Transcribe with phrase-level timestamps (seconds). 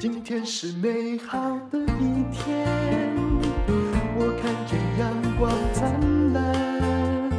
[0.00, 1.38] 今天是美好
[1.70, 2.66] 的一天，
[4.16, 7.30] 我看见阳光灿烂。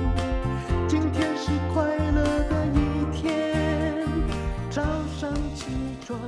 [0.88, 4.05] 今天是快乐的一天，
[4.70, 4.84] 早
[5.20, 5.71] 上起
[6.05, 6.20] 床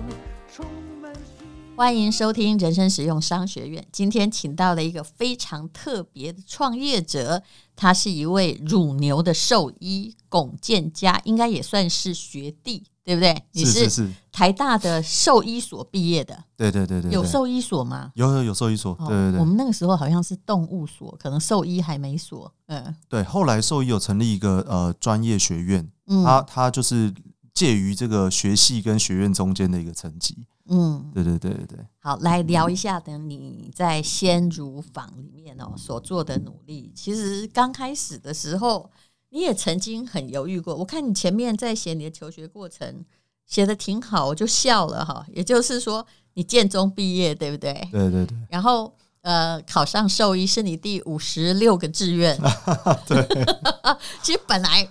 [0.51, 0.65] 充
[0.99, 1.77] 满希望。
[1.77, 3.85] 欢迎收听人生使用商学院。
[3.91, 7.43] 今天请到了一个非常特别的创业者，
[7.75, 12.85] 他是一位乳牛的兽医龚建嘉，应该也算是学弟。
[13.03, 13.43] 对不对？
[13.51, 16.41] 你是台大的兽医所毕业的。
[16.55, 18.11] 对对对对，有兽医所吗？
[18.15, 18.95] 有有有兽医所。
[18.99, 22.49] 对对对，我们那个时候好像是动物所，可能兽医还没所。
[22.67, 23.21] 嗯，对。
[23.23, 25.91] 后来兽医有成立一个呃专业学院，
[26.23, 27.13] 它它就是
[27.53, 30.45] 介于这个学系跟学院中间的一个层级。
[30.69, 31.79] 嗯，对对对对对。
[31.99, 36.89] 好，来聊一下，等你在先乳坊里面哦所做的努力。
[36.95, 38.89] 其实刚开始的时候。
[39.33, 43.03] 你也曾经很犹豫过，我看你前面在写你的求学过程，
[43.47, 45.25] 写的挺好，我就笑了哈。
[45.27, 47.73] 也就是说，你建中毕业，对不对？
[47.91, 48.37] 对对对。
[48.47, 52.39] 然后呃，考上兽医是你第五十六个志愿。
[53.07, 53.27] 对。
[54.21, 54.87] 其实本来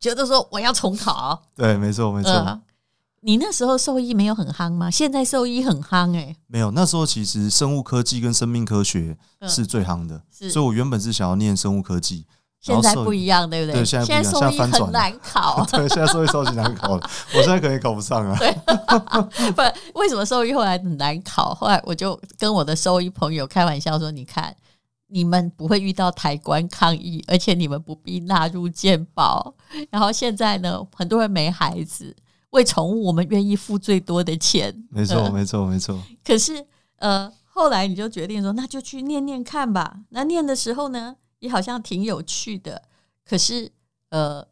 [0.00, 1.40] 觉得说我要重考。
[1.54, 2.32] 对，没错没错。
[2.32, 2.60] 呃，
[3.20, 4.90] 你那时候兽医没有很夯吗？
[4.90, 6.36] 现在兽医很夯哎、欸。
[6.48, 12.26] 没有，那时候其实生物科技跟生命科学是最夯的，嗯，所以我原本是想要念生物科技。
[12.64, 13.74] 现在不一样，对不对？
[13.74, 15.62] 对，现在不一样，现在翻转，很难考。
[15.70, 18.34] 对，现在兽医超级难考，我现在可能考不上啊。
[18.38, 18.50] 对，
[19.52, 21.54] 不，为什么兽医后来很难考？
[21.54, 24.56] 后来我就跟我的兽医朋友开玩笑说：“你看，
[25.08, 29.52] 你们不会遇到台关抗议，而且你们不必纳入健保。
[29.92, 32.16] 然后现在呢，很多人没孩子，
[32.50, 34.74] 为宠物我们愿意付最多的钱。
[34.88, 36.00] 没错，没错，没错。
[36.24, 36.64] 可是，
[36.96, 39.98] 呃，后来你就决定说，那就去念念看吧。
[40.08, 42.82] 那念的时候呢？”你好像挺有趣的，
[43.22, 43.70] 可是
[44.08, 44.42] 呃，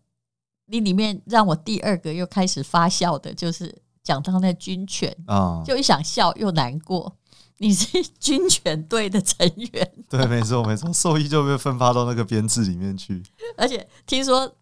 [0.67, 7.17] 你里面让我第二个又开始发笑的，就是讲到那军犬啊，就一想笑又难过。
[7.57, 13.22] 你是军犬队的成员， 对，没错没错，兽医就被分发到那个编制里面去。
[13.56, 14.55] 而且听说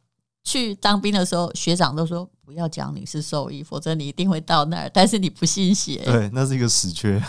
[0.44, 4.90] 去当兵的时候，学长都说不要讲你是兽医，否则你一定会到那儿。
[4.94, 7.20] 但是你不信邪，对，那是一个死缺。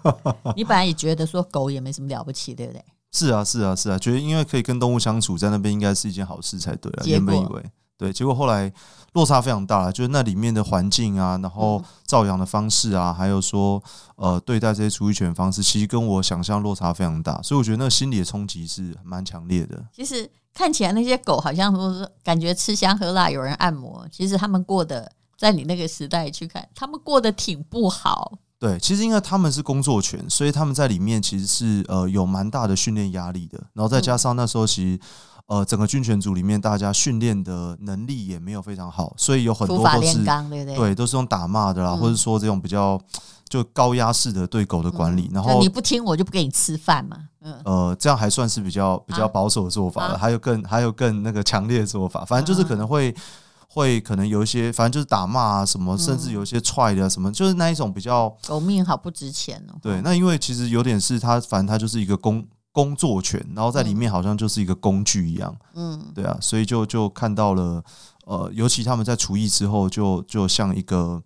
[0.54, 2.84] 你本来也觉得说狗也没什么了不起，对不对？
[3.12, 7.02] 是啊，是啊，是啊，觉得因为可以跟动物相处，在那边应该是一件好事才对啊。
[7.04, 7.64] 原本以为
[7.98, 8.72] 对，结果后来
[9.12, 13.82] 落差非常大，就是那里面的环境啊，然后照养的方式啊，还有说
[14.16, 19.84] 呃对待这些处理犬的方式，其实跟我想象落差非常大，所以我觉得那个心理的冲击是蛮强烈的。
[19.92, 28.38] 其实看起来那些狗好像说是感觉吃香喝辣，有人按摩，其实他们过得在你那个时代去看，他们过得挺不好。
[28.60, 33.58] 对，其实因为他们是工作犬，所以他们在里面其实是呃有蛮大的训练压力的。
[33.72, 35.00] 然后再加上那时候其实
[35.46, 43.00] 呃整个军犬组里面大家训练的能力也没有非常好，所以有很多都是对，对，对都是用打骂的啦，嗯、或者说这种比较
[43.48, 45.22] 就高压式的对狗的管理。
[45.30, 47.16] 嗯、然后你不听我就不给你吃饭嘛。
[47.40, 50.14] 嗯，呃，这样还算是比较比较保守的做法了。
[50.16, 53.16] 啊、还有更还有更那个强烈的做法，反正就是可能会。
[53.72, 59.78] 会可能有一些，反正就是打骂啊什么，甚至有一些踹的什么，就是那一种比较狗命好不值钱哦。
[59.80, 65.56] 对，那因为其实有点是他，反正他就是一个工工作犬，然后在里面好像就是一个工具一样。
[65.74, 67.80] 嗯，对啊，所以就就看到了，
[68.26, 71.22] 呃，尤其他们在厨艺之后，就就像一个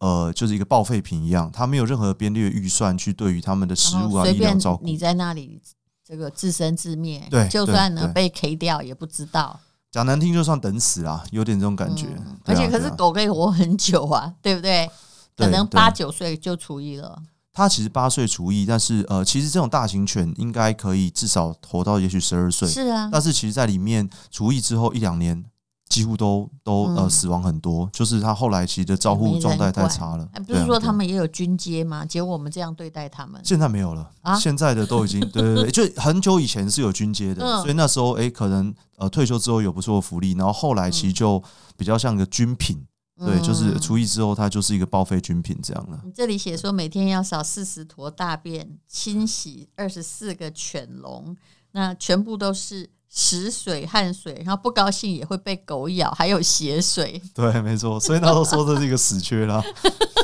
[0.00, 4.84] 呃，就是一个报废品一样，他没有任何编列预算去对于他们的食物啊、医疗照顾。
[4.84, 5.58] 你在那里
[6.06, 9.58] 这个自生自灭，对，就算呢被 K 掉也不知道。
[9.90, 12.06] 讲难听就算等死啦，有点这种感觉。
[12.18, 14.90] 嗯、而且可是狗可以活很久啊， 对不对？
[15.34, 17.22] 对可能八九岁就除役了。
[17.52, 22.68] 它其实八岁除役，但是呃，其实这种大型犬应该可以至少活到也许十二岁。
[22.68, 25.44] 是啊，但是其实在里面除役之后一两年。
[25.88, 30.28] 几乎都都呃死亡很多，就是他后来其实的照护状态太差了。
[30.46, 32.04] 不是说他们也有军阶吗？
[32.04, 34.38] 结果我们这样对待他们，现在没有了啊！
[34.38, 41.42] 现在的都已经对对对，就很久以前是有军阶的，所以那时候哎，可能呃退休之后有不错的福利，然后后来其实就
[41.76, 42.84] 比较像个军品，
[43.18, 46.00] 对，就是除役之后它就是一个报废军品这样了。
[46.04, 51.34] 你这里写说每天要扫四十坨大便，清洗二十四个犬笼，
[51.72, 52.90] 那全部都是。
[53.08, 57.20] 屎水、汗水，然后不高兴也会被狗咬，还有血水。
[57.34, 59.62] 对，没错，所以那时候说这是一个死缺啦。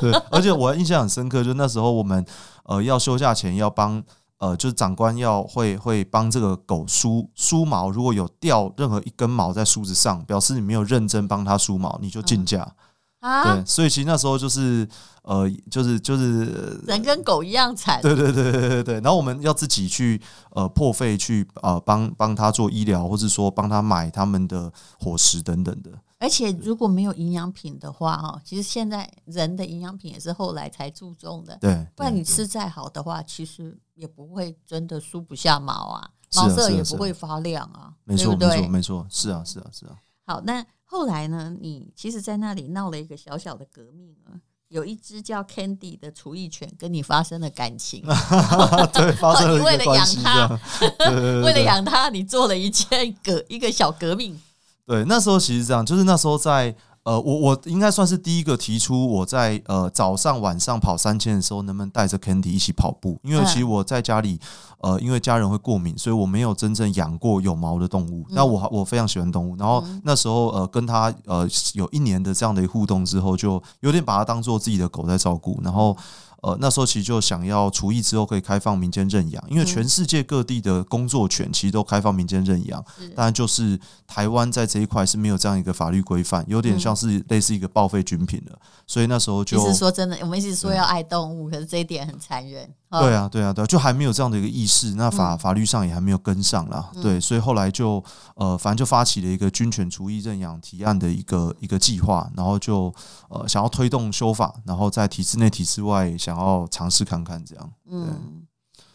[0.00, 2.24] 对，而且我印象很深刻，就那时候我们
[2.64, 4.02] 呃要休假前要帮
[4.38, 12.62] 呃就是长官要会会帮这个狗梳梳毛，如果有掉任何一根毛在梳子上，表示你没有认真帮它梳毛，你就进价。
[12.62, 12.84] 嗯
[13.24, 14.86] 啊，对，所以其实那时候就是，
[15.24, 18.00] 呃，就是就是人跟狗一样惨。
[18.00, 18.94] 对对对对对对。
[19.00, 25.90] 然后我们要自己去呃破费去呃帮帮他做医疗，或者说帮他买他们的伙食等等的。
[26.18, 31.58] 而且如果没有营养品的话，哈，其实现在人的营养品也是后来才注重的。
[31.60, 37.92] 对，不然你吃再好的话，其实也不会真的梳不下毛啊，毛色也不会发亮啊。
[38.04, 39.96] 没错，没错，没错，是啊，是啊，是啊。
[40.26, 41.54] 好，那后来呢？
[41.60, 44.40] 你其实，在那里闹了一个小小的革命啊。
[44.74, 48.02] 有一只叫 Candy 的厨艺犬跟你发生了感情，
[48.92, 49.78] 对， 发生了关系。
[49.78, 50.60] 为了养它，
[51.46, 54.36] 为了养它，你做了一件革一个小革命。
[54.84, 56.74] 对，那时候其实这样，就是那时候在。
[57.04, 63.20] 呃，我我应该算是第一个提出我在呃早上晚上跑三千的时候，能不能带着 Candy 一起跑步？
[63.22, 64.40] 因为其实我在家里，
[64.78, 68.24] 呃，因为家人会过敏，所以我没有真正养过有毛的动物。
[68.30, 75.96] 那我我非常喜欢动物，然后那时候呃跟他呃有一年的这样的互动之后，就有点把它当做自己的狗在照顾，然后。
[76.44, 82.84] 呃，那时候其实就想要除役之后可以开放民间认养，因为全世界各地的工作犬其实都开放民间认养，
[83.16, 88.58] 当然就是台湾在这一块是没有这样一个法律规范，有点像是类似一个报废军品了。
[88.86, 92.70] 所以那时候就其实说真的，我们一直说要爱动物，可是这一点很残忍。
[93.00, 96.90] 对啊，对啊，对啊，就还没有这样的一个意识，那法法律上也还没有跟上啦。
[97.02, 98.02] 对，所以后来就
[98.36, 102.94] 呃，反正就发起了一个军犬除役认养提案的一个一个计划，然后就
[103.28, 107.72] 呃想要推动修法，然后在体制内、体制外想要尝试看看这样。
[107.86, 108.46] 嗯，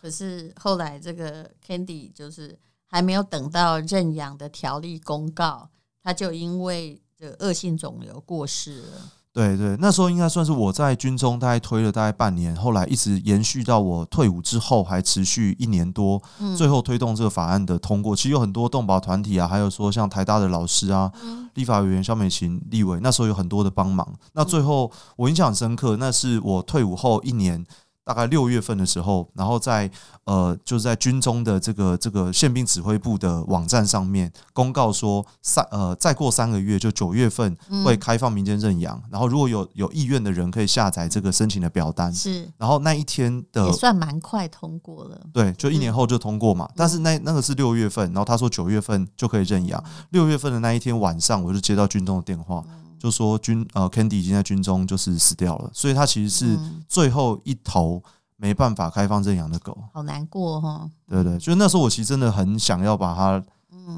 [0.01, 5.69] 可是后来这个 Candy 就是还没有等到认养的条例公告，
[6.01, 8.88] 他就因为这个恶性肿瘤过世了。
[9.39, 16.21] 对对，那时候应该算是我在军中大概推了大概半年，后来一直延续到我退伍之后，还持续一年多，
[16.57, 18.13] 最后推动这个法案的通过。
[18.13, 21.09] 其实有很多动保团体啊，还有说像台大的老师啊，
[21.53, 24.06] 立法委员肖美琴立委，那时候有很多的帮忙。
[24.33, 27.65] 那最后我印象很深刻，那是我退伍后一年。
[28.09, 29.88] 大概六月份的时候，然后在
[30.23, 46.65] 呃，就是在军中的这个这个宪兵指挥部的网站上面公告说，三呃再过三个月就九月份会开放民间认养，嗯、然后如果有有意愿的人可以下载这个申请的表单，是，然后那一天的也算蛮快通过了，对，就一年后就通过嘛。
[46.65, 52.63] 嗯、但是那那个是六月份，然后他说九月份就可以认养，六月份的那一天晚上我就接到军中的电话。
[52.67, 58.04] 嗯就说军呃，Candy 已经在军中就是死掉了，所以他其实是最后一头
[58.36, 60.92] 没办法开放认养的狗，嗯、好难过哈、哦。
[61.07, 63.44] 对对，就是那时候我其实真的很想要把它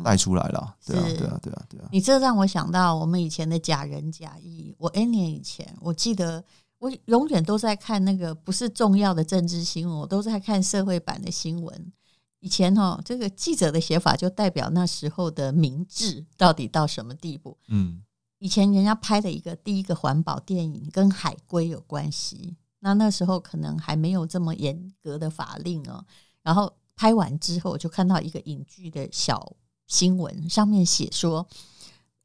[0.03, 0.75] 带出来了。
[0.85, 1.89] 对啊，对啊，对啊，对啊。
[1.91, 4.73] 你这让我想到我们以前的假仁假义。
[4.77, 6.43] 我 N 年以前，我记得
[6.79, 11.91] 我永远都在看那个不是重要的政治新闻，我都在看社会版的新闻。
[12.39, 17.57] 以前哈、哦，这个记者的写法就代表那时候的明智到底到什么地步？
[17.67, 18.01] 嗯。
[18.41, 26.03] 以前人家拍的一个第一个环保电影跟海龟有关系，那那时候可能还没有这么严格的法令哦。
[26.41, 29.55] 然后拍完之后，就看到一个影剧的小
[29.85, 31.47] 新闻，上面写说，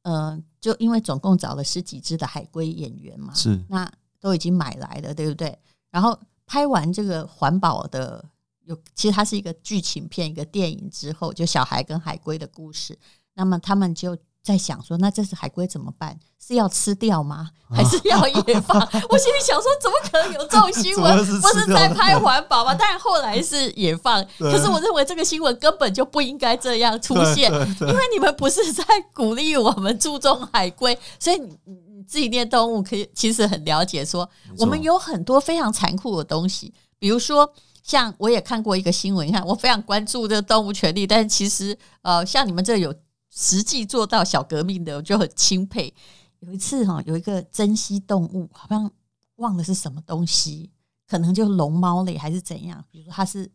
[0.04, 3.86] 呃，就因为总共找了十几只的海龟演员嘛，是那
[4.18, 5.58] 都已经买来了，对不对？
[5.90, 8.24] 然后拍完这个环保的，
[8.64, 12.98] 有其实它是一个剧情片，一个电影之后，就小孩跟海龟的故事，
[13.34, 14.16] 那么他们就。
[14.46, 16.16] 在想说，那这是海龟怎么办？
[16.38, 17.50] 是要吃掉吗？
[17.69, 18.78] 还是要野放？
[19.10, 21.19] 我心里想说，怎么可能有这种新闻？
[21.43, 22.72] 不是在拍环保吗？
[22.72, 24.25] 但后来是野放。
[24.38, 27.50] 可是我认为这个新闻根本就不应该这样出现，
[27.81, 31.58] 因为你们不是在鼓励我们注重海龟，所以你
[31.96, 34.28] 你自己念动物可以其实很了解，说
[34.58, 42.94] 我们有很多非常残酷的东西，比如说像我也看过一个新闻，你看我非常关注这个动物权利，但是其实呃，像你们这有。
[43.37, 45.93] 实际做到小革命的，我就很钦佩。
[46.40, 48.90] 有一次哈，有一个珍稀动物，好像
[49.37, 50.71] 忘了是什么东西，
[51.07, 52.83] 可能就龙猫类还是怎样。
[52.90, 53.50] 比如说它是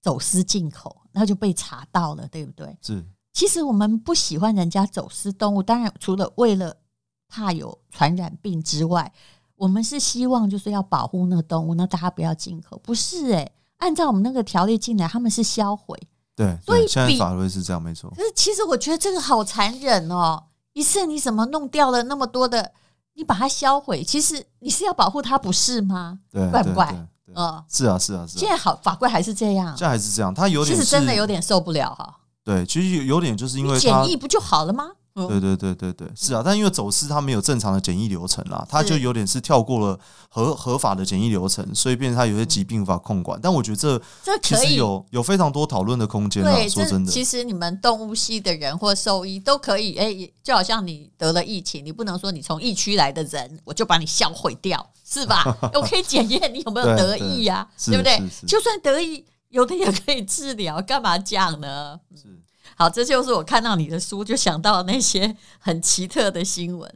[0.00, 2.74] 走私进口，然后就被查到了，对不对？
[2.80, 3.04] 是。
[3.34, 6.74] 其实我们不喜欢人家走私动物，当然除了为了
[7.28, 9.12] 怕有传染病之外，
[9.56, 12.78] 我们是希望就是要保护那个动物，那大家不要进口。
[12.82, 15.98] 不是诶、欸，按照我们那个条例进来，他们是销毁。
[16.34, 18.10] 对，所以现在法律是这样，没错。
[18.10, 20.44] 可是其实我觉得这个好残忍哦！
[20.72, 22.72] 一次你怎么弄掉了那么多的？
[23.14, 26.20] 你把它销毁，其实你是要保护它，不是吗？
[26.30, 27.06] 对，怪不怪？
[27.34, 28.40] 嗯，是啊，是啊，是啊。
[28.40, 29.68] 现在好，法规还是这样。
[29.76, 32.16] 现在还是这样，他有点，其实真的有点受不了哈。
[32.42, 34.90] 对，其实有点就是因为简易不就好了吗？
[35.14, 39.98] 对对对对对，是啊，但因为走私它没有正常的检疫流程啦，它就有点是跳过了
[40.30, 43.38] 合合法的检疫流程，所以变成它有些疾病无法控管。
[43.42, 46.68] 但我觉得这这其实有有非常多讨论的空间啊。
[46.68, 55.44] 说真的，其实你们动物系的人或兽医都可以，哎，就好像你得了疫情，你不能说你从疫区来的人，我就把你销毁掉，是吧？
[55.74, 58.18] 我可以检验你有没有得疫呀，对不对？
[58.46, 62.00] 就算得疫，有的也可以治疗，干嘛讲呢？
[62.16, 62.40] 是。
[62.82, 66.92] 好，这就是我看到你的书就想到那些 很奇特的新闻。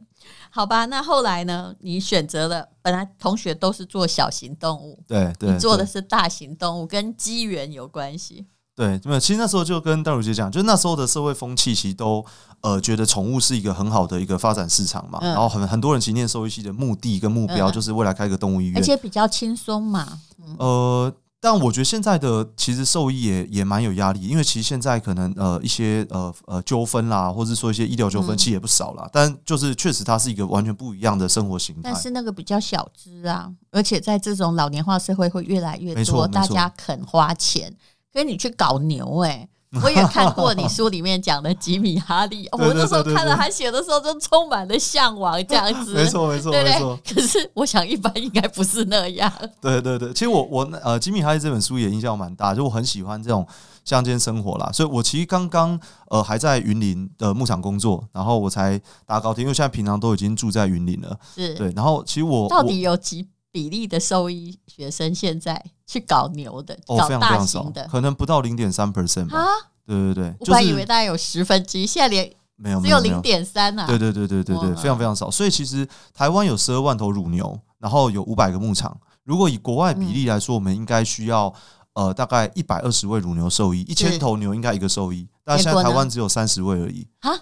[0.51, 1.73] 好吧，那后来呢？
[1.79, 8.47] 你选择了本来同学都是做小型动物，对对，你做的是大型动物，跟机缘有关系。
[8.75, 9.21] 对，没有。
[9.21, 12.25] 其实那时候就跟戴如姐讲，就那时候的社会风气其实都
[12.63, 15.21] 呃觉得宠物是一个很好的一个发展市场嘛。
[15.23, 20.19] 嗯、然后很很多人其实念兽医系的目的跟目标就是未来开个动物医院，而且比较轻松嘛。
[20.41, 21.15] 嗯、呃。
[21.47, 29.05] 但我觉得现在的其实兽医也也蛮有压力，因为其实现在可能呃一些呃呃纠纷啦，或者说一些医疗纠纷，其实也不少啦。
[29.05, 31.83] 嗯、但就是确实它是一个完全不一样的生活形态。
[31.85, 37.73] 但是那个比较小资啊，而且在这种老年化社会会越来越多，大家肯花钱，
[38.13, 39.49] 跟你去搞牛诶、欸。
[39.83, 45.95] 我也看过你书里面讲的吉米哈利， 我那时候看了他写的时候，就充满了向往这样子。
[45.95, 46.99] 没错，没错，没错。
[47.09, 49.33] 可是我想一般应该不是那样。
[49.61, 53.47] 对对对，其实我我呃，吉米哈利这本书也影响蛮大，就我很喜欢这种
[53.85, 54.71] 乡间生活啦。
[54.73, 55.79] 所以我其实刚刚
[56.09, 61.19] 呃还在云林的牧场工作，然后我才搭高铁，因为现在平常都已经住在云林了。
[61.35, 63.27] 是对，然后其实我到底有几
[63.57, 69.47] 比例的兽医学生现在去搞牛的，哦，搞大型的，非常非常少，可能不到零点三 percent 吧。
[69.87, 73.87] 对对对，我还以为大概有十分之一，现在连没有，只有零点三啊。
[73.87, 75.31] 对对对对对对，非常非常少。
[75.31, 78.95] 所以其实台湾有十二万头乳牛，然后有五百个牧场。
[79.25, 81.51] 如果以国外比例来说，我们应该需要
[81.95, 85.27] 呃大概一百二十位乳牛兽医，一千头牛应该一个兽医。
[85.43, 87.33] 但现在台湾只有三十位而已啊。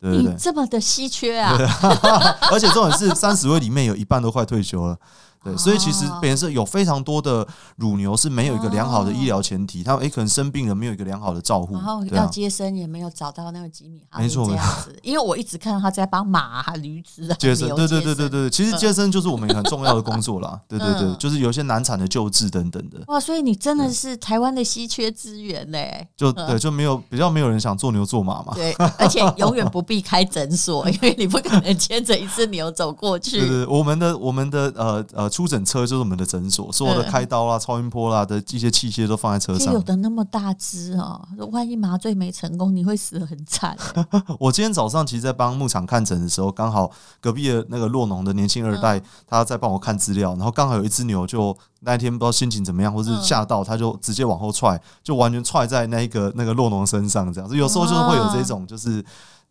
[0.00, 1.56] 对对对，这么的稀缺啊！
[2.52, 4.98] 而且重点是三十位里面有一半都快退休了。
[5.44, 7.46] 对，所以其实本身有非常多的
[7.76, 23.00] 乳牛是没有一个良好的医疗前提，他们诶可能生病了，没有一个良好的照顾，然后要接生也没有找到那个吉米哈利这样子，因为我一直看到他在帮马、啊驴子啊接生，对对对对对，其实接生就是我们很重要的工作啦，对对对，就是有些难产的救治等等的。
[23.08, 33.38] 哇，所以你真的是台湾的稀缺资源嘞，就对，就没有比较没有人想做牛做马嘛，对，而且永远不必开诊所， 因为你不可能牵着一只牛走过去。
[33.38, 36.14] 对对，我们的我们的呃呃出诊车就是我们。
[36.14, 39.74] 的诊所，所有的开刀啦、超音波啦的一些器械都放在车上。
[39.74, 43.76] 有的那么大只哦，万一麻醉没成功，你会死得很惨。
[44.38, 46.88] 我今天早上其实，在帮牧场看诊的时候，刚好
[47.20, 57.56] 隔壁的那个洛农的年轻二代，他在帮我看资料，然后刚好有一只牛，就那一天不知道心情怎么样，或是吓到，他就直接往后踹，就完全踹在那个那个洛农身上，这样子。
[57.56, 59.04] 有时候就是会有这种，就是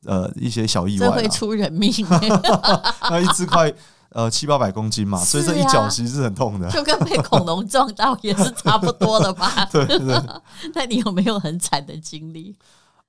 [0.05, 1.91] 呃一些小意外，会出人命。
[3.11, 3.73] 那一只快。
[4.13, 9.67] 呃，七八百公斤嘛，所以这一脚其实是很痛的，就跟被恐龙撞到也是差不多了吧？
[9.73, 10.21] 对对。
[10.75, 12.55] 那你有没有很惨的经历？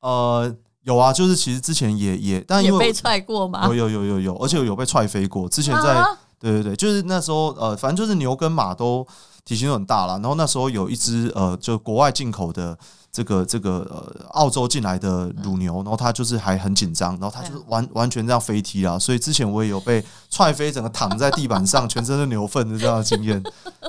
[0.01, 3.67] 呃，有啊，就是其实之前也也，但因为也被踹过嘛？
[3.67, 5.49] 有有有有有，而且有被踹飞过。
[5.49, 6.03] 之前在，
[6.41, 9.07] 对对对，就是那时候呃，反正就是牛跟马都
[9.45, 12.77] 体型都很大了，然后那时候有一只呃，就国外进口的。
[13.15, 23.41] 这个这个呃，澳洲进来的乳牛，然后它就是还很紧张，然后它就是完完全这样飞踢啊，所以之前我也有被踹飞，整个躺在地板上， 全身是牛粪的这样的经验。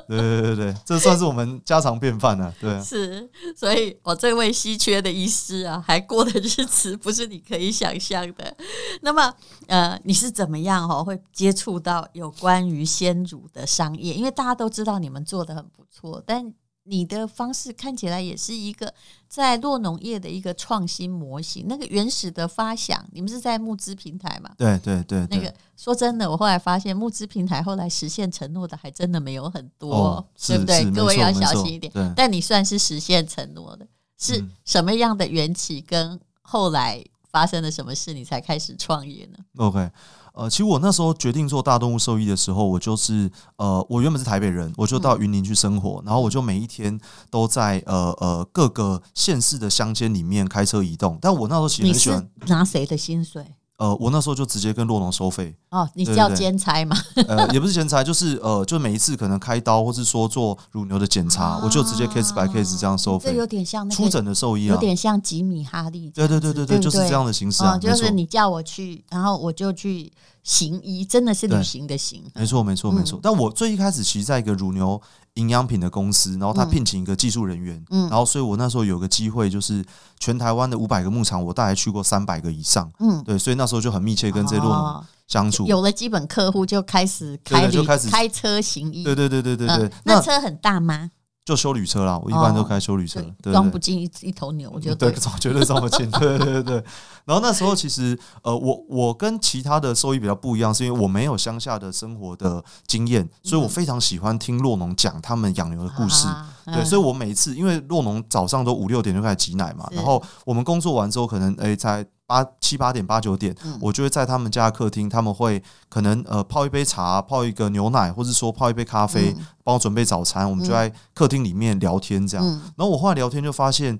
[0.07, 2.53] 对对对对，这算是我们家常便饭啊。
[2.61, 3.27] 对，是，
[3.57, 8.55] 所以我这位稀缺的医师啊，还过的日子 不是你可以想象的。
[9.01, 9.33] 那么
[9.65, 14.13] 呃，你是怎么样哦，会接触到有关于鲜乳的商业？
[14.13, 16.53] 因为大家都知道你们做的很不错，但
[16.87, 18.93] 你的方式看起来也是一个
[19.27, 21.65] 在酪农业的一个创新模型。
[21.67, 24.51] 那个原始的发想，你们是在募资平台嘛？
[24.57, 25.37] 对对对，对。
[25.37, 30.89] 那个说真的，我后来发现募资平台后来实现承诺的还真的没有很多，哦、对不对？
[30.91, 31.91] 各位要小心一点。
[32.15, 33.87] 但你算是实现承诺的，
[34.17, 35.81] 是什么样的缘起？
[35.81, 39.89] 跟后来发生了什么事，你才开始创业呢？OK。
[40.35, 46.99] 呃，其实我那时候决定做大动物兽医的时候，我就是呃，我原本是台北人，我就到云林去生活，然后我就每一天
[47.29, 51.17] 都在呃呃各个县市的乡间里面开车移动。
[51.21, 53.45] 但我那时候其实很喜欢拿谁的薪水？
[53.77, 55.53] 呃，我那时候就直接跟洛农收费。
[55.69, 56.95] 哦，你叫兼差吗？
[57.27, 63.31] 呃，也不是兼差，就是呃，就每一次可能开刀，或是说做乳牛的检查，我就直接 case by case 这样收费。
[63.31, 66.09] 这有点像那出诊的兽医啊，有点像吉米哈利。
[66.11, 67.77] 对对对对对，就是这样的形式啊。
[67.77, 70.09] 就是你叫我去，然后我就去
[70.43, 72.23] 行医，真的是旅行的行。
[72.33, 73.19] 没错没错没错。
[73.21, 75.01] 但我最一开始其实在一个乳牛
[75.35, 79.83] 营养品的公司，然后他聘请一个技术人员，然后所以我那时候有个机会，就是
[80.19, 82.91] 全台湾的五百个牧场，我大概去过三百个以上。
[82.99, 89.03] 嗯，对，所以那时候就很密切跟这些酪农相处，有了基本客户就开始开就开始开车行医。
[89.03, 89.91] 对对对对对对。
[90.05, 91.11] 那车很大吗？
[91.45, 96.83] 就修旅车啦，我一般都开修旅车，哦、对，装不进一一头牛，我觉得对，绝对装不进，对对对对。
[97.23, 106.27] 然后那时候其实，呃，我我跟其他的兽医比较不一样，是因为我没有乡下的生活的经验，所以我非常喜欢听洛农讲他们养牛的故事。
[106.65, 112.03] 对，所以我每次因为洛农早上都五六点就开始挤奶嘛，然后我们工作完之后，可能诶在。
[112.27, 120.49] 八七八点八九点，我就会在他们家的客厅，他们会可能呃泡一杯茶，泡一个牛奶，或者说泡一杯咖啡，帮我准备早餐。
[120.49, 122.45] 我们就在客厅里面聊天这样。
[122.75, 123.97] 然后我后来聊天就发现，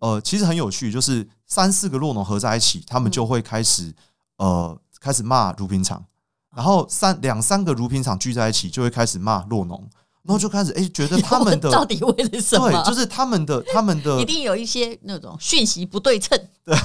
[0.00, 3.94] 呃，其实很有趣，就是三四个洛农合在一起，他们就会开始
[4.38, 6.04] 呃开始骂乳品厂，
[6.56, 9.88] 然后三两三个乳品厂聚在一起，就会开始骂洛农。
[10.28, 12.70] 然后就开始哎，觉得 他们的到底为了什么？
[12.70, 16.38] 对，就是他们的他们的一定有一些那种讯息不对称。
[16.66, 16.76] 对，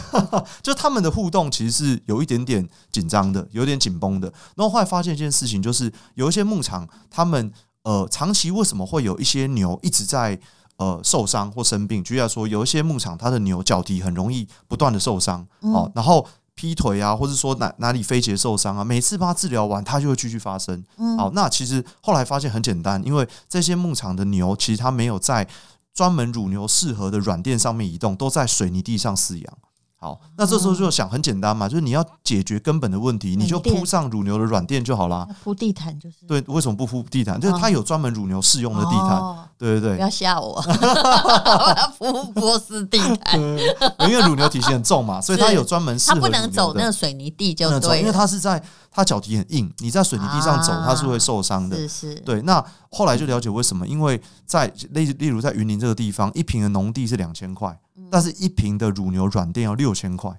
[0.62, 4.30] 就他们的互动其实是有一点点紧张的，有点紧绷的。
[4.56, 7.52] 然后后来发现一件事情，就是有一些牧场，他们
[7.84, 10.40] 呃长期为什么会有一些牛一直在
[10.78, 12.02] 呃受伤或生病？
[12.02, 16.26] 举例来说，有一些牧场，它的牛脚蹄很容易不断的受伤哦，然后。
[16.56, 20.84] 劈腿啊，或者说哪哪里飞节受伤啊，每次帮他治疗完，他就会继续发生。
[20.98, 25.48] 嗯，好，那其实后来发现很简单，因为这些牧场的牛其实它没有在
[25.94, 29.58] 专门乳牛适合的软垫上面移动，都在水泥地上饲养。
[30.04, 35.26] 好，那这时候就想很简单嘛，就是你要解决根本的问题，你就铺上乳牛的软垫就好啦。
[35.42, 37.40] 铺地毯就是对，为什么不铺地毯？
[37.40, 39.22] 就是它有专门乳牛适用的地毯。
[39.58, 43.40] 对对对，不要吓我， 我要铺波斯地毯。
[43.40, 46.16] 因为乳牛体型很重嘛，所以它有专门适合。
[46.16, 48.62] 它不能走那个水泥地，就对，因为它是在
[48.94, 51.76] 它脚底很硬，你在水泥地上走，它是会受伤的。
[51.76, 52.16] 是是。
[52.22, 57.80] 对，那后来就了解为什么，因为在例例如在云林这个地方，一坪的农地是两千块。
[58.10, 60.32] 但是一坪的乳牛软垫要六千块，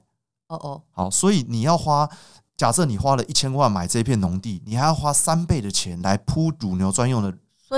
[0.49, 2.09] 哦哦，好，所以你要花，
[2.57, 7.33] 假设你花了一千万买这片农地，你还要花三倍的钱来铺乳牛专用的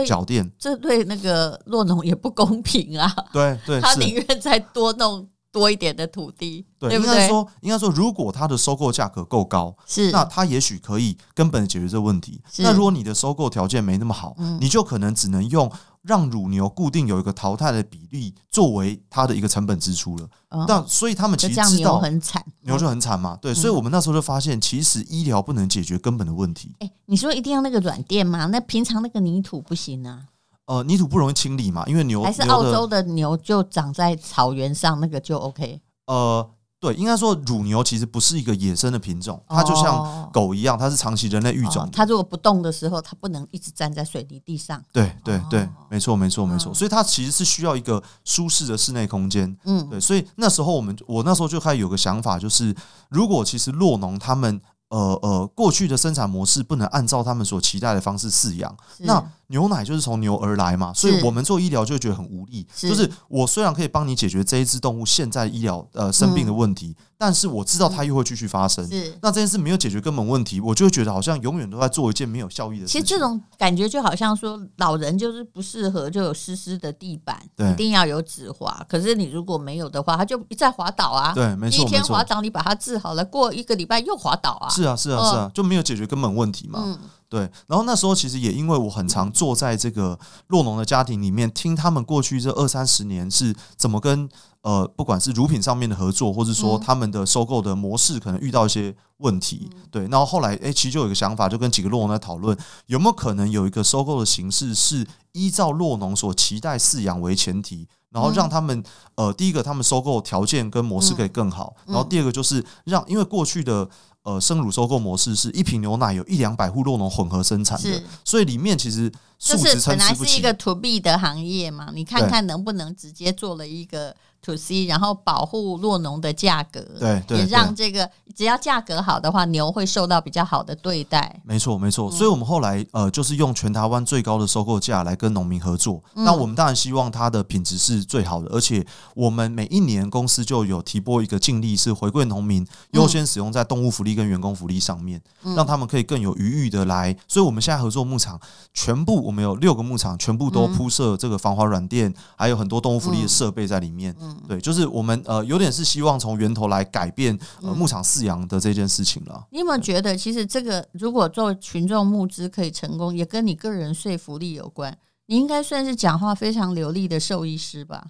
[0.07, 3.15] 脚垫，这对那个酪农也不公平啊。
[3.33, 7.15] 对对，他宁愿再多弄多一点的土地，对，对不对？
[7.15, 12.43] 应该说，应该说，如果它的收购价格够高，是，那它也许可以根本解决这个问题。
[12.59, 15.73] 那如果你的收购条件没那么好，嗯，你就可能只能用。
[16.03, 20.29] 让乳牛固定有一个淘汰的比例，作为它的一个成本支出了。
[20.69, 23.37] 那所以他们其实知道牛很惨，牛就很惨嘛。
[23.43, 26.73] 对，所以我们那时候就发现，其实医疗不能解决根本的问题。
[26.79, 28.47] 哎，你说一定要那个软垫吗？
[28.47, 30.23] 那平常那个泥土不行啊？
[30.67, 35.81] 呃，泥土不容易清理嘛，因为牛还是澳洲的牛就长在草原上，那个就 OK。
[36.07, 36.51] 呃。
[36.79, 41.89] 对，应该说乳牛其实不是一个野生的品种，它就像狗一样，它是长期人类育种。
[41.91, 44.81] 它如果不动的时候，它不能一直站在水泥地上。
[44.93, 49.57] 对对对，没错没错没错，所以它其实是需要一个舒适的室内空间。
[49.65, 52.77] 嗯，对，所以那时候我们我那时候就开始有个想法，就是
[53.09, 54.61] 如果其实洛农他们。
[54.89, 62.67] 呃呃，过去的生产模式不能按照他们所期待的方式饲养，那牛奶就是从牛而来嘛，所以我们做医疗就会觉得很无力。
[62.75, 68.87] 就是我虽然可以帮你解决这一只动物现在医疗呃生病的问题，但是我知道它又会继续发生。
[68.89, 73.01] 是那这件事没有解决根本问题，我就会觉得好像永远都在做一件没有效益的事情。
[73.01, 77.41] 其实这种感觉就好像说，老人就是不适合就有湿湿的地板，
[77.73, 78.85] 一定要有止滑。
[78.89, 81.33] 可是你如果没有的话，他就一再滑倒啊。
[81.33, 84.69] 对，没错，第一天滑倒，你把它治好了，过一个礼拜又滑倒啊。
[84.69, 86.83] 是啊，是啊，是啊，就没有解决根本问题嘛。
[86.85, 87.41] 嗯，对。
[87.67, 94.29] 然后那时候其实也因为我很常坐在这个洛农的家庭里面，听他们过去这二三十年是怎么跟
[94.63, 99.71] 呃，不管是乳品上面的合作，或者说他们的收购的模式可能遇到一些问题。
[99.91, 100.09] 对。
[100.09, 108.83] 然后后来，哎，其实就有一个想法，就跟几个洛农在讨论，有没有可能有一个收购的形式是依照洛农所期待饲养为前提，然后让他们
[109.15, 113.89] 呃，第一个他们收购条件跟模式可以更好，然后第二个就是让，因为过去的。
[114.27, 119.09] 呃，生乳收购模式是一瓶牛奶有一两百户肉农混合生产的，所以里面其实
[119.39, 124.15] 就是本来是一个 to B 的行业嘛，你看看能不能直接做了一个。
[124.47, 131.41] To C，然后保护洛农的价格，对，对，也让这个只要价格好的话，牛会受到比较好的对待。
[131.45, 132.11] 没错，没错。
[132.11, 136.03] 所以，我们后来呃，就是用全台湾最高的收购价来跟农民合作。
[136.15, 145.21] 那我们当然希望它的品质是最好的，而且我们每一年公司就有提拨一个净利，是回馈农民，优先使用在动物福利跟员工福利上面，
[145.57, 147.17] 让他们可以更有余裕的来。
[147.27, 148.39] 所以，我们现在合作牧场
[148.73, 154.15] 全部，我们有六个牧场，全部都铺设这个防滑软垫，还有很多动物福利的设备在里面。
[154.49, 159.47] 对，就是我们呃，有点是希望从源头来改变呃牧场饲养的这件事情了。
[159.51, 164.97] 你有没有觉得，其实这个如果做群众募资可以成功，也跟你个人说服力有关？
[165.27, 168.05] 你应该算是讲话非常流利的兽医师吧？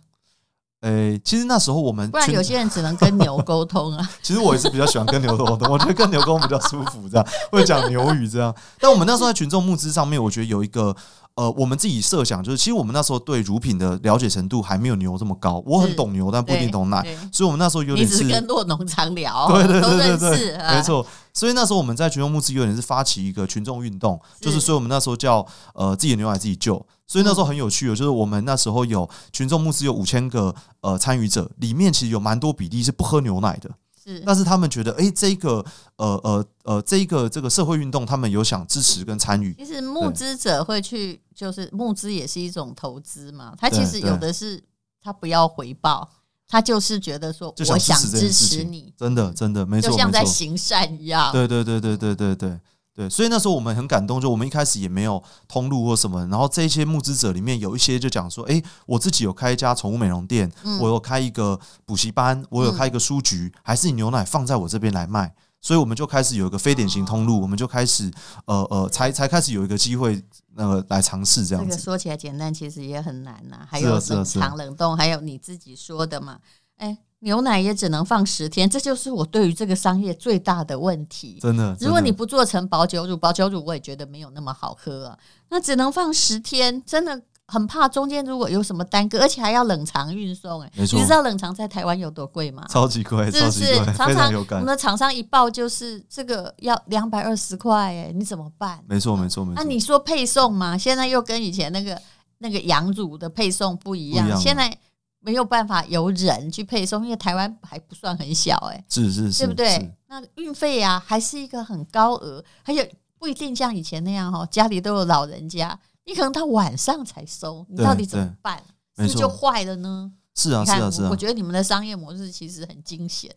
[0.83, 4.11] 诶、欸，其实那时候我们，不然有些人只能跟牛沟通啊。
[4.23, 8.55] 其实我也是比较喜欢跟牛沟通，我觉得跟牛沟通比较舒服，这样会讲牛语这样。
[8.79, 10.95] 但我们那时候在群众募资上面，我觉得有一个。
[11.37, 15.63] 呃，我们自己设想就是，其实我们那时候对乳品的了解程度还没有牛这么高。
[15.67, 21.07] 我很懂牛，但不一定懂奶，所以我们那时候有点是，是跟洛农场聊，对对对对对，对没错。
[21.35, 26.85] 所以那时候我们在群众募资有点是发起一个群众运动，就是所以我们那时候叫呃自己的牛奶自己救。
[27.07, 33.71] 所以那时候很有趣的，就是我们那时候有群众募资有五千个呃参与者，里面其实有蛮多比例是不喝牛奶的。
[34.07, 35.65] 是，但是他们觉得，哎、欸，这个，
[35.97, 39.53] 呃呃呃，这一个这个社会运动，他们有想支持跟参与。
[39.55, 43.53] 其实募资者会去，就是募资也是一种投资嘛。
[43.59, 44.63] 他其实有的是
[45.03, 46.09] 他不要回报，
[46.47, 51.33] 他就是觉得说，我想支持你，真的真的没错，就像在行善一样。
[51.33, 52.61] 对对对对对对对。
[52.97, 68.11] 对，所以那时候我们很感动，就我们一开始也没有通路或什么，然后这些募资者里面有一些就讲说，哎，我自己有开一家宠物美容店，我有开一个补习班，我有开一个书局，还是以牛奶放在我这边来卖，所以我们就开始有一个非典型通路，我们就开始
[68.47, 71.71] 呃呃，才才开始有一个机会那个来尝试这样子。
[71.71, 76.39] 这个说起来简单，其实也很难呐，还有冷藏冷冻，还有你自己说的嘛，
[76.79, 76.97] 哎。
[77.27, 81.39] 牛奶也只能放十天，这就是我对于这个商业最大的问题。
[81.43, 85.19] 真的，如果你不做成保酒乳，保酒乳我也觉得没有那么好喝啊。
[85.49, 90.63] 那只能放十天，真的很怕中间如果有什么耽搁，而且还要冷藏运送。
[90.63, 92.65] 哎，你知道冷藏在台湾有多贵吗？
[92.69, 93.75] 超级贵，是不是？
[93.97, 98.81] 常常我们的厂商一报就是这个要两百二十块，哎，你怎么办？
[98.87, 99.61] 没错，没错，没错。
[99.61, 100.79] 那你说配送吗？
[100.79, 102.01] 现在又跟以前那个
[102.39, 104.79] 那个羊乳的配送不一样，现在。
[105.27, 109.93] 没有办法由人去配送，因为台湾还不算很小，欸，哎，是是是，对不对？
[110.07, 112.87] 那运费呀，还是一个很高额，还有
[113.19, 118.63] 不一定像以前那样哈，家里都有老人家，你可能到晚上才收，你到底怎么办？
[118.99, 120.13] 是不是就坏了呢？
[120.37, 121.11] 是啊，是啊，是啊。
[121.11, 123.35] 我觉得你们的商业模式其实很惊险。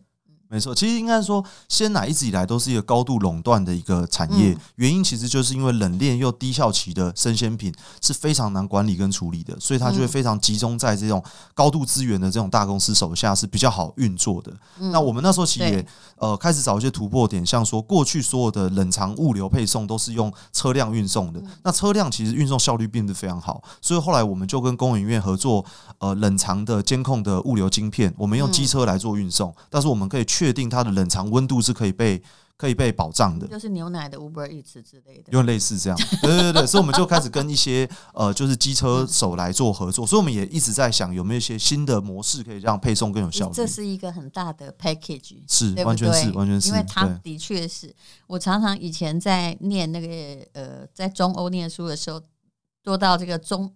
[0.50, 4.56] 没错，其实应该说，鲜奶一直以来都是一个高度垄断的一个产业。
[4.74, 11.22] 原因其实就是因为冷链又低效期的生鲜品是非常难管理跟处理的，所以它就会非常集中在这种
[11.54, 14.52] 高度资源的这种大公司手下是比较好运作的。
[14.90, 15.86] 那我们那时候其实也
[16.16, 25.64] 呃开始找一些突破点，像说过去所有的冷藏物流配送都是用车辆运送的，那车辆其实运送效率并不是非常好，所以后来我们就跟工研院合作，
[25.98, 32.22] 呃，冷藏的监控的物流晶片，我们用机车来做运送，但是我们可以确定它的冷藏温度是可以被
[32.56, 43.52] 可以被保障的，就是牛奶的 Uber Eats 之类的，因为类似这样，对对对，所以我们就开始跟一些 呃，就是机车手来做合作，所以我们也一直在想有没有一些新的模式可以让配送更有效率。
[43.54, 47.94] 这是一个很大的 package，是完全是完全是，因为它的确是。
[48.26, 50.08] 我常常以前在念那个
[50.54, 52.22] 呃，在中欧念书的时候，
[52.82, 53.70] 做到这个中。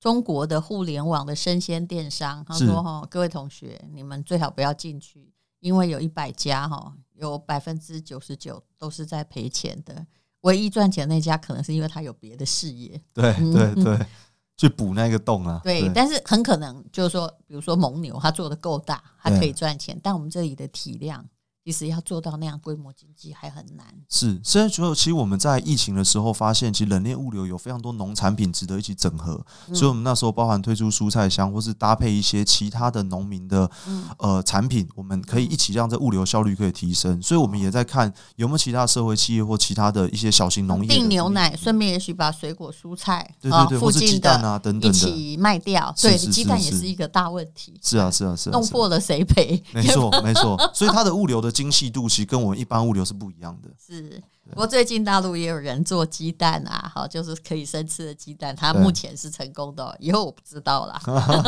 [0.00, 10.06] 中国的互联网的生鲜电商，他说：“哈，各位同学，你们最好不要进去，因为有一百家哈，有百分之九十九都是在赔钱的。
[10.42, 13.00] 唯一赚钱的那家，可能是因为他有别的事业。
[13.12, 14.06] 对对对，
[14.56, 15.60] 去补那个洞啊。
[15.64, 21.24] 对，但是很可能就是说，比如说蒙牛，他做的够大，它可以赚钱，但我们这里的体量。”
[21.68, 23.84] 其实要做到那样规模经济还很难。
[24.08, 37.20] 是，虽然说其实我们在疫情的时候发现，其实冷链物流有非常多农产品值得一起整合，嗯、所以我们那时候包含推出蔬菜箱，或是搭配一些其他的农民的、嗯、呃产品，我们可以一起让这物流效率可以提升。
[37.20, 45.94] 所以我们也在看有没有其他社会企业或其他的一些小型农业订牛奶，顺便也许把水果蔬菜对对对，附近的鸡蛋啊等等的一起卖掉。
[46.00, 47.78] 对，鸡蛋也是一个大问题。
[47.82, 49.62] 是啊是啊是啊，弄破了谁赔？
[49.74, 53.68] 没错 没错，所以它的物流的精细度其实跟跟我们一般物流是不一样的。
[53.84, 61.00] 是，不过最近大陆也有人做鸡蛋啊，好，就是可以生吃的鸡蛋，它目前是成功的，以后我不知道啦。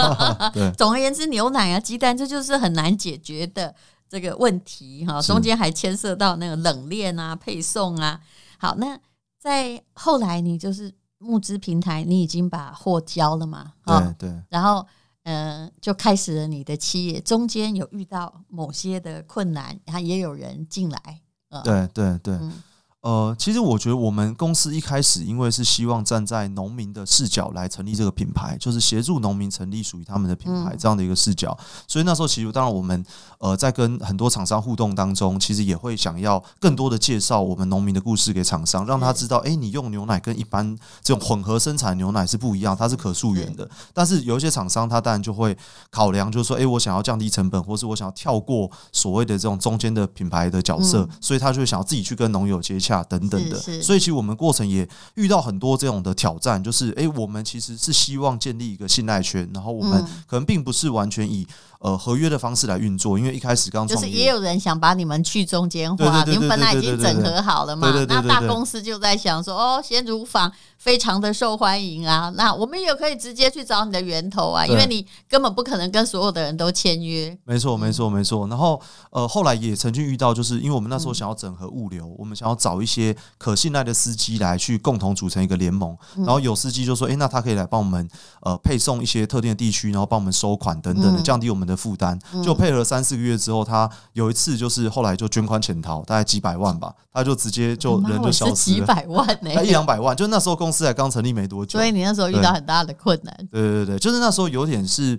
[0.52, 3.72] 对，总而言之，牛奶啊、鸡蛋，这就是很难解决的
[4.08, 5.22] 这个问题哈。
[5.22, 8.20] 中间还牵涉到那个冷链啊、配送啊。
[8.58, 8.98] 好，那
[9.38, 13.74] 在后来，你就是募资平台，你已经把货交了嘛？
[13.86, 14.84] 对对，然后。
[15.24, 21.20] 嗯、呃，就开始了你的企业，中间有遇到某些的困难，然后也有人进来。
[21.50, 22.34] 呃、对对对。
[22.34, 22.62] 嗯
[23.02, 31.56] 呃，其实我觉得我们公司一开始因为是希望站在农民的视角来成立这个品牌，就是协助农民成立属于他们的品牌这样的一个视角。
[31.88, 33.02] 所以那时候其实当然我们
[33.38, 43.66] 呃在跟很多厂商互动当中，其实也会想要更多的介绍我们农民的故事给厂商，让他知道，哎，你用牛奶跟一般这种混合生产牛奶是不一样，它是可溯源的。
[43.94, 45.56] 但是有一些厂商他当然就会
[45.90, 52.89] 考量，就是说，哎，我想要降低成本，或是我想要跳过所谓的这种中间的品牌的角色，所以他就会想要自己去跟农友接洽。
[52.90, 53.56] 洽等等的。
[53.80, 61.46] 所以其实我们过程也遇到很多这种的挑战，就是哎，我们其实是希望建立一个信赖圈，然后我们可能并不是完全以。
[61.80, 77.34] 呃，合约的方式来运作，因为一开始刚就是也有人想把你们去中间化，你们本来已经整合好了嘛，那大公司就在想说，哦，鲜乳坊非常的受欢迎啊，那我们也可以直接去找你的源头啊，因为你根本不可能跟所有的人都签约。
[77.44, 78.46] 没错，没错，没错。
[78.48, 88.06] 然后呃，后来也曾经遇到，就是因为我们那时候想要整合物流，嗯、我们想要找一些可信赖的司机来去共同组成一个联盟，然后有司机就说，哎，那他可以来帮我们
[88.42, 103.48] 呃配送一些特定的地区，然后帮我们收款等等的，降低我们的负担，就配合三四个月之后，他有一次就是后来就捐款潜逃，大概几百万吧，他就直接就人就消失了，几百万呢、 欸，一两百万，就那时候公司才刚成立没多久，所以你那时候遇到很大的困难。
[103.50, 105.18] 对对对，就是那时候有点是，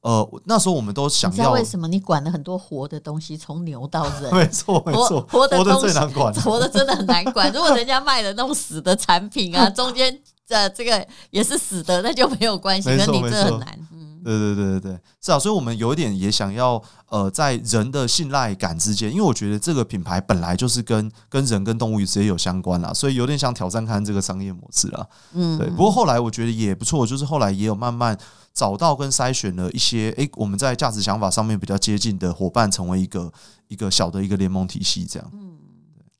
[0.00, 7.52] 呃，那时候我们都想要为什么你管了很多活的东西，从牛到人， 没错没错，活的东西最难管， 活的真的很难管。
[7.52, 13.78] 如果人家卖的那种死的产品啊，中间的这个也是死的，那就没有关系，跟你这很难。
[14.22, 25.06] 对对对对对，是啊，所以我们有一点也想要，呃，在人的信赖感之间，因为我觉得这个品牌本来就是跟跟人跟动物直接有相关啦，所以有点想挑战看这个商业模式啦。
[25.32, 25.68] 嗯，对。
[25.70, 28.18] 不过后来我觉得也不错，就是后来也有慢慢
[28.52, 33.32] 找到跟筛选了一些，诶，我们在价值想法上面比较接近的伙伴，成为一个
[33.68, 35.30] 一个小的一个联盟体系，这样。
[35.32, 35.58] 嗯，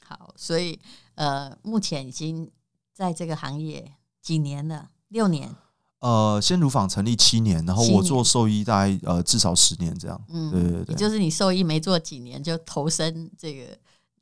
[0.07, 0.79] 好，所以
[1.17, 2.51] 呃，目前已经
[2.95, 5.55] 在这个行业几年了，六年。
[6.01, 10.19] 呃，鲜乳坊成立七年，然后我做兽医大概呃至少十年这样。
[10.31, 13.65] 嗯，对对对，就是你兽医没做几年就投身这个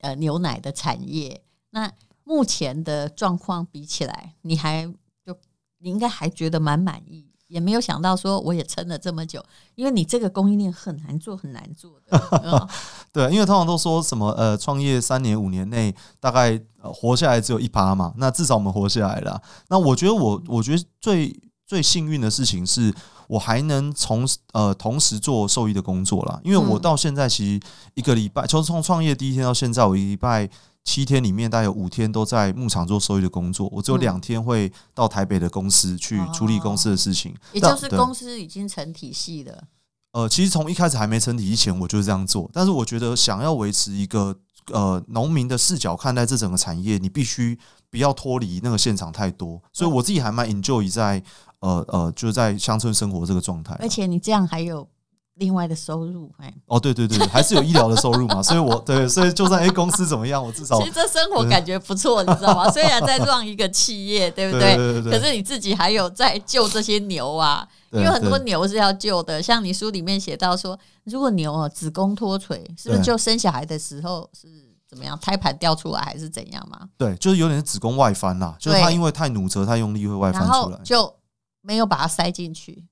[0.01, 1.41] 呃牛奶的产业。
[1.71, 1.89] 那
[2.25, 4.93] 目前的状况比起来，你还
[5.25, 5.33] 就
[5.79, 9.41] 你应该还觉得蛮满意，也没有想到说我也撑了这么久，
[9.77, 12.41] 因为你这个供应链很难做，很难做的。
[12.43, 12.69] 嗯、
[13.13, 19.41] 对，因为通常都说什么呃，创业三年五年内大概、呃、活下来只有一趴嘛，那至少我们活下来了。
[19.69, 21.41] 那我觉得我我觉得最。
[21.69, 22.93] 最幸运的事情是
[23.27, 27.61] 我还能从呃同时做兽医的工作啦，因为我到现在其实
[27.93, 30.49] 一个礼拜，从从创业第一天到现在，我一礼拜
[30.83, 39.65] 七天里面大概有五天都在牧场做兽医的工作，我只有两天会到台北的公司去处理公司的事情，也就是公司已经成体系了。
[40.13, 44.35] 呃，其实从一开始还没成体系前，我就是这样做，但是我觉得想要维持一个
[44.73, 47.59] 呃农民的视角看待这整个产业，你必须
[47.91, 51.23] 不要脱离那个现场太多，所以我自己还蛮 enjoy 在。
[51.61, 54.89] 呃呃，就在乡村生活这个状态，而且你这样还有
[55.35, 62.71] 另外的收入，哎，哦，对对对，还是有医疗的收入嘛，所以我对，所以就算 A 公司怎么样，我至少其实这生活感觉不错，你知道吗？
[62.71, 64.77] 虽然在 run 一个企业，对不对？
[64.77, 69.41] 对对对对，可是你自己还有在救这些牛啊，因为很多牛是要救的。
[69.41, 74.49] 像你书里面写到说，如果牛啊子宫脱垂，是不是就生小孩的时候是
[74.89, 75.17] 怎么样？
[75.21, 76.89] 胎盘掉出来还是怎样嘛？
[76.97, 81.18] 对，就是有点子宫外翻啦，就是它因为太努折太用力会外翻出来，就。
[81.61, 82.87] 没有把它塞进去，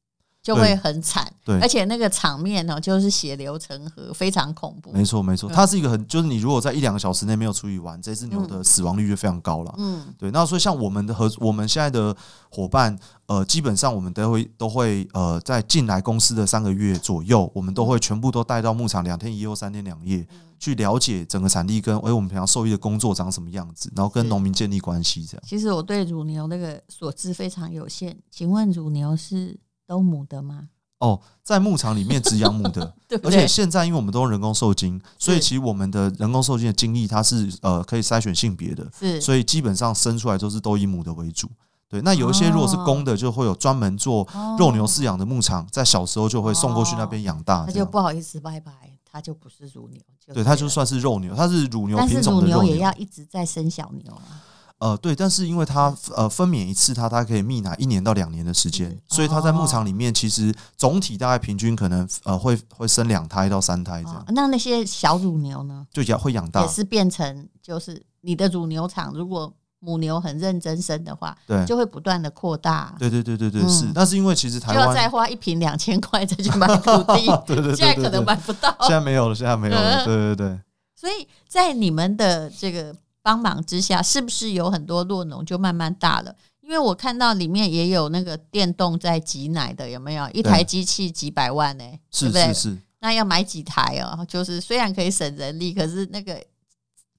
[0.46, 1.28] 就会很惨。
[1.44, 4.92] 对，而且那个场面呢，就是血流成河，非常恐怖。
[4.92, 9.74] 没错，没错，它是一个很，就是你如果在一两个小时内没有处理完，这只牛的死亡率就非常高了。
[9.76, 10.30] 嗯，对。
[10.30, 12.16] 那所以像我们的合我们现在的
[12.48, 20.24] 伙伴，呃，基本上我们都会都会呃，在进来公司的三个月左右，我们都会全部都带到牧场两天一夜或三天两夜。
[20.58, 25.42] 去了解整个产地跟哎，我们平常兽医的工作长什么样子，然后跟农民建立关系这样。
[25.46, 29.54] 其实我对乳牛那个所知非常有限，请问乳牛是
[29.86, 30.68] 都母的吗？
[30.98, 41.48] 哦，在牧场里面 只养母的，对对，而且现在因为我们都用人工受精，所以其实我们的人工受精的精液它是呃可以筛选性别的，是，所以基本上生出来都是都以母的为主。
[41.88, 44.26] 对，那有一些如果是公的，就会有专门做
[44.58, 48.72] 肉牛饲养的牧场，在小时候就会送过去那边养大，那就不好意思，拜拜。
[49.08, 49.98] 它就不是乳牛，
[50.34, 52.58] 对，它就算是肉牛，它是乳牛品种的肉牛。
[52.58, 54.44] 乳牛也要一直在生小牛啊。
[54.78, 64.18] 呃，对，但是因为它呃分娩一次，它它可以泌奶一年到两年的时间，所以它在牧场里面其实总体大概平均可能呃会会生两胎到三胎这样。
[64.18, 64.24] 哦。
[64.28, 65.86] 那那些小乳牛呢？
[65.92, 69.52] 就养会养大，也是变成就是你的乳牛场如果。
[69.78, 72.92] 母牛很认真生的话，对，就会不断的扩大。
[72.98, 73.84] 对对对对对，是。
[73.94, 78.74] 那是因为其实台湾就要再花一瓶两千块再去买土地， 对对对，现在可能买不到。
[78.80, 80.04] 现在没有了，现在没有了。
[80.04, 80.58] 对对对。
[80.96, 86.32] 所以在你们的这个帮忙之下，是不是有很多落农就慢慢大了？
[86.62, 90.30] 因为我看到里面也有那个电动在挤奶的，有没有？
[90.30, 91.84] 一台机器几百万呢？
[92.12, 92.78] 是是是。
[93.00, 94.24] 那要买几台哦？
[94.28, 96.40] 就是虽然可以省人力，可是那个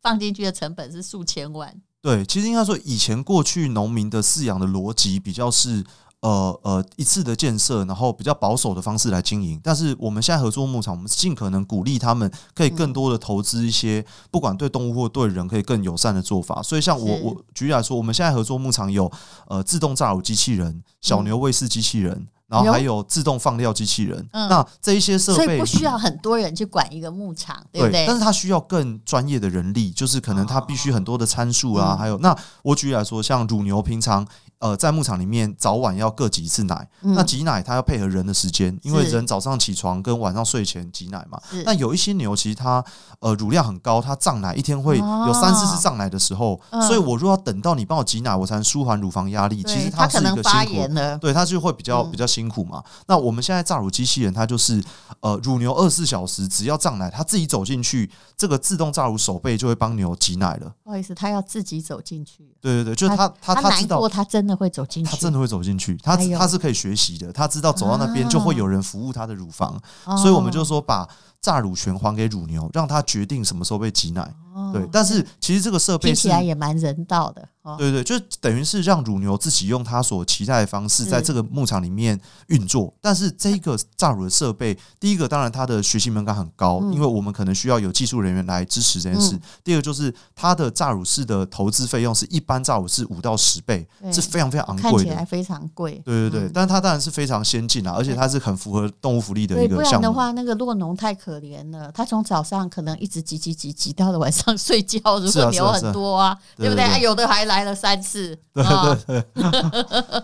[0.01, 1.75] 放进去的成本是数千万。
[2.01, 5.83] 对，其实应该说，以前过去农民的饲养的逻辑比较是，
[6.21, 9.59] 呃呃一次的建设，然后比较保守的方式来经营。
[9.63, 16.61] 但是我们现在合作牧场，我们尽可能鼓励他们可以更多的投资一些，不管对动物或对人可以更友善的做法。
[16.61, 19.11] 所以像我我举例来说，我们现在合作牧场有
[19.47, 22.27] 呃自动榨乳机器人、小牛喂饲机器人。
[22.49, 28.05] 然后还有自动放料机器人，嗯、那这一些设备，所以不需要很多人去管一个牧场，对不对？
[28.05, 34.25] 对，但是它需要更专业的人力，就是可能它必须很多的参数啊，哦、还有那我举例来说，像乳牛平常。
[34.59, 41.39] 呃，在牧场里面早晚要各挤一次奶，嗯、那挤奶它要配合人的时间，因为人早上起床跟晚上睡前挤奶嘛。
[41.63, 42.83] 那有一些牛其实它
[43.19, 49.61] 呃乳量很高，它胀奶一天会有三四次胀奶的时候，哦、所以我如果要等到你帮我挤奶，我才能舒缓乳房压力。
[49.61, 52.81] 其实它是一个辛苦，对它就会比较比较辛苦嘛。
[52.83, 54.83] 嗯、那我们现在榨乳机器人，它就是
[55.19, 60.73] 呃乳牛二十四小时只要胀奶，它自己走进去，这个自动榨乳手背就会帮牛挤奶了。
[60.83, 62.55] 不好意思，它要自己走进去。
[62.59, 64.46] 对对对，就是它它它知道它真。
[64.47, 69.77] 真的会走进去，他真的会走进去，他他是可以学习的，他知道走到那边就会有人服务他的乳房，
[70.17, 71.05] 所以我们就说把
[71.41, 74.33] 榨乳权还给乳牛，让他决定什么时候被挤奶。
[74.71, 77.47] 对，但是其实这个设备听起来也蛮人道的。
[77.75, 82.93] 对对，就等于是让乳牛自己用它所期待的方式，在这个牧场里面运作。
[83.01, 89.37] 但是这个炸乳的设备，第一个当然它的学习门槛很高，因为我们可能需要有技术人员来支持这件事。
[89.63, 96.01] 第二个就是它的炸乳室的投资费用是一般炸乳是五到十倍，是非常非常昂贵的，看起来非常贵。
[96.05, 99.79] 对对对，但是它当然是非常先进啊，而且它是很符合动物福利的一个项目。
[99.85, 104.99] 不然的话，那个酪农太可怜了，他从早上可能一直挤挤挤挤到了晚上 睡觉。
[105.19, 107.01] 如果牛很多啊，对不对？
[107.01, 108.37] 有的还来了三次。
[108.53, 108.63] 对
[109.05, 110.23] 对对，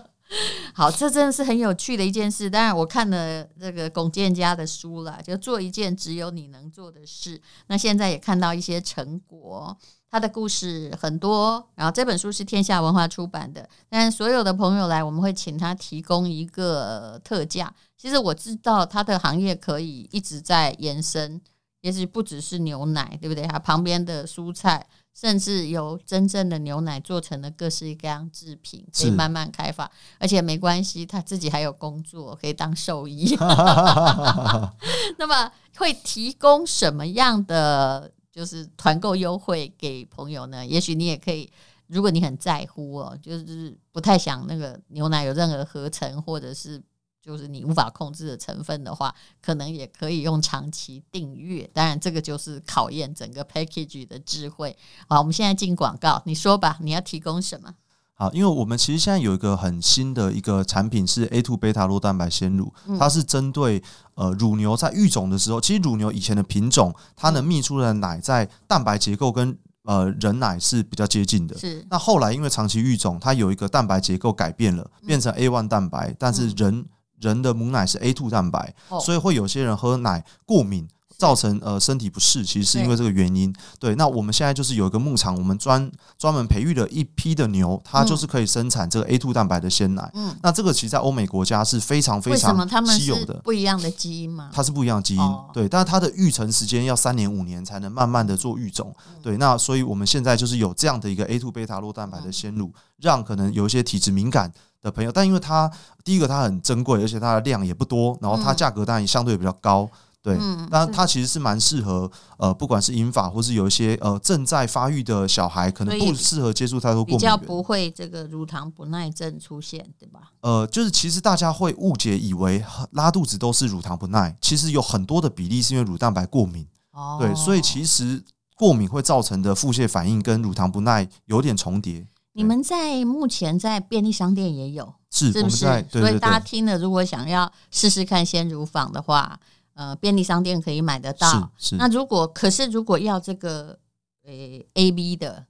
[0.74, 2.50] 好，这真的是很有趣的一件事。
[2.50, 7.40] 当然，我看了这个龚建家的书了，就做一件只有你能做的事。
[7.68, 9.76] 那现在也看到一些成果，
[10.10, 11.64] 他的故事很多。
[11.76, 17.72] 然后这本书是天下文化出版的，但所有的朋友来，我们会请他提供一个特价。
[17.96, 21.40] 其实我知道他的行业可以一直在延伸，
[21.82, 23.46] 也许不只是牛奶，对不对？
[23.46, 24.84] 他旁边的蔬菜。
[25.14, 33.36] 甚至由真正的牛奶做成了各式各样制品，可以慢慢开发，而且没关系，他自己还有工作，可以当兽医。
[35.16, 40.66] 那么会提供什么样的就是团购优惠给朋友呢？
[40.66, 41.48] 也许你也可以，
[41.86, 46.82] 如果你很在乎哦，就是不太想那个牛奶有任何合成或者是。
[47.24, 51.68] 就是你无法控制的成分的话，可能也可以用长期订阅。
[51.72, 54.76] 当然，这个就是考验整个 package 的智慧。
[55.08, 57.74] 好，我们现在进广告，你说吧，你要提供什么？
[58.16, 63.82] 好，因为我们其实现在有一个很新的一个产品是 A two 贝塔酪蛋白鲜乳，它是针对
[64.14, 71.58] 呃乳牛在育种的时候，其实乳牛以前的品种，它能泌出的奶在蛋白结构跟呃人奶是比较接近的。
[71.58, 71.84] 是。
[71.90, 76.86] 那后来因为长期育种，它有一个蛋白结构改变了，变成 A one 蛋白，但是人
[77.24, 83.54] 人的母奶是 A two 蛋白，所以会有些人喝奶过敏，造成呃身体不适，其实是因为这个原因。
[83.78, 90.10] 对，那我们现在就是有一个牧场，我们专专门培育了一批的牛，它就是可以生产这个 A two 蛋白的鲜奶。
[90.14, 94.50] 嗯，那这个其实，在欧美国家是非常非常稀有的，不一样的基因嘛？
[94.52, 98.94] 它是不一样的基因，对，但是它的育成时间要三年五年才能慢慢的做育种。
[99.22, 104.52] 对，那所以我们现在就是有这样的一个 A two 贝塔酪蛋白的鲜乳，让可能有一些体质敏感
[104.84, 105.68] 的朋友，但因为它
[106.04, 109.90] 第一个它很珍贵，而且它的量也不多，然后它价格当然也相对比较高。
[110.22, 110.38] 对，
[110.70, 120.30] 但它其实是蛮适合呃，不管是银发或是有一些呃正在发育的小孩，可能不适合接触太多过敏，比较不会这个乳糖不耐症出现，对吧？
[120.40, 126.66] 呃，就是其实大家会误解以为拉肚子都是乳糖不耐，其实有很多的比例是因为乳蛋白过敏。
[126.92, 128.24] 哦，对，所以其实
[128.56, 132.06] 过敏会造成的腹泻反应跟乳糖不耐有点重叠。
[132.34, 135.64] 你们在目前在便利商店也有，是是不是？
[135.64, 139.40] 对对对，所以大家听了，如果想要试试看鲜乳坊的话。
[139.76, 141.50] 呃，便利商店可以买得到。
[141.58, 141.74] 是，是。
[141.74, 143.76] 那如果可是如果要这个
[144.24, 144.32] 呃
[144.74, 145.44] A B 的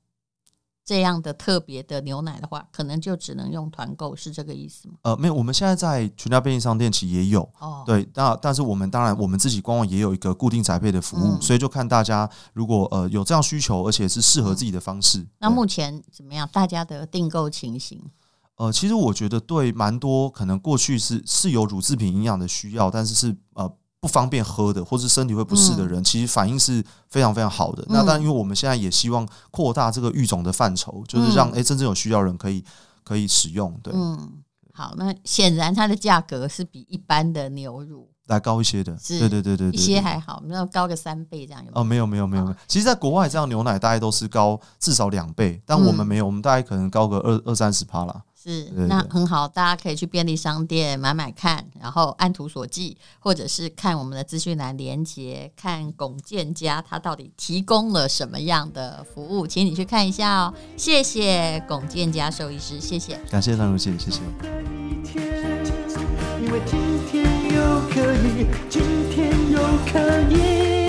[0.85, 4.94] 这样的特别的牛奶的话，可能就只能用团购，是这个意思吗？
[5.03, 7.40] 呃，没有，我们现在在全家便利商店其实也有。
[7.59, 7.83] 哦。
[7.87, 15.20] 对，那但是我们当然我们自己官网也有一个固定宅配的服务，嗯、所以就看大家如果呃有这样需求，而且是适合自己的方式。
[15.20, 16.47] 嗯、那目前怎么样？
[16.53, 18.03] 大家的订购情形？
[18.57, 23.75] 呃，其实我觉得对蛮多可能过去是是有乳制品营养的需要，但是是呃。
[24.05, 27.83] 不方便喝的，或是身体会不适的人，嗯、其实反应是非常非常好的。
[27.85, 32.62] 嗯、那但因为我们现在也希望扩大这个育种的范畴，就是让诶、欸、真正有需要人可以
[33.03, 33.75] 可以使用。
[33.83, 34.31] 对，嗯，
[34.75, 38.95] 好，那显然它的价格是比一般的牛乳来高一些的。
[38.99, 41.64] 是对对对对，对，一些还好，没有高个三倍这样？
[41.73, 42.57] 哦，没有没有没有没有。
[42.69, 48.23] 其实，在国外这样牛奶大概都是高至少两倍，但我们没有，我们大概可能高个二二三十趴啦。
[48.45, 60.55] 是，那很好，大家可以去便利商店买买看，然后按图索骥，或者是看我们的资讯栏连接，看龚建家他到底提供了什么样的服务，请你去看一下哦。
[60.77, 64.21] 谢谢龚建家兽医师，谢谢，感谢张如姐，谢谢。
[66.42, 66.79] 因为今
[67.11, 67.25] 天
[67.55, 69.59] 又可以，今天又
[69.90, 70.84] 可以。